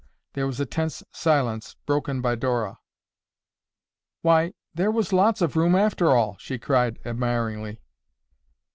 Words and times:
There 0.33 0.47
was 0.47 0.59
a 0.59 0.65
tense 0.65 1.03
silence 1.11 1.75
broken 1.85 2.21
by 2.21 2.33
Dora. 2.33 2.79
"Why, 4.23 4.55
there 4.73 4.89
was 4.89 5.13
lots 5.13 5.41
of 5.43 5.55
room 5.55 5.75
after 5.75 6.09
all!" 6.09 6.37
she 6.39 6.57
cried 6.57 6.97
admiringly. 7.05 7.83